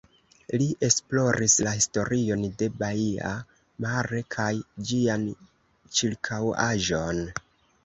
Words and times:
Li 0.59 0.67
esploris 0.85 1.57
la 1.67 1.73
historion 1.79 2.41
de 2.63 2.69
baia 2.79 3.35
Mare 3.87 4.23
kaj 4.39 4.49
ĝian 4.93 5.29
ĉirkaŭaĵon. 6.01 7.25